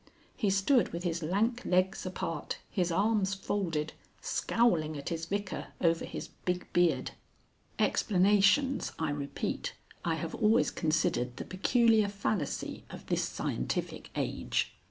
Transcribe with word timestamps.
He 0.35 0.49
stood 0.49 0.91
with 0.93 1.03
his 1.03 1.21
lank 1.21 1.61
legs 1.63 2.07
apart, 2.07 2.57
his 2.71 2.91
arms 2.91 3.35
folded, 3.35 3.93
scowling 4.19 4.97
at 4.97 5.09
his 5.09 5.27
Vicar 5.27 5.67
over 5.79 6.05
his 6.05 6.29
big 6.43 6.65
beard. 6.73 7.11
(Explanations, 7.77 8.93
I 8.97 9.11
repeat, 9.11 9.75
I 10.03 10.15
have 10.15 10.33
always 10.33 10.71
considered 10.71 11.37
the 11.37 11.45
peculiar 11.45 12.07
fallacy 12.07 12.83
of 12.89 13.05
this 13.05 13.21
scientific 13.23 14.09
age.) 14.15 14.73